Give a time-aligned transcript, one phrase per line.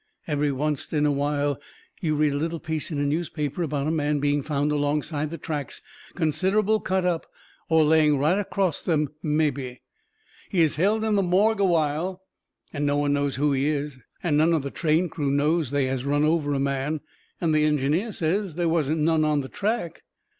[0.25, 1.61] Every oncet in a while
[2.01, 5.37] you read a little piece in a newspaper about a man being found alongside the
[5.37, 5.79] tracks,
[6.15, 7.27] considerable cut up,
[7.69, 9.83] or laying right acrost them, mebby.
[10.49, 12.23] He is held in the morgue a while
[12.73, 15.85] and no one knows who he is, and none of the train crew knows they
[15.85, 17.01] has run over a man,
[17.39, 20.01] and the engineer says they wasn't none on the track.